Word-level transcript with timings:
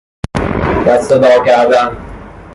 دسته 0.85 1.17
دار 1.17 1.43
کردن 1.45 1.97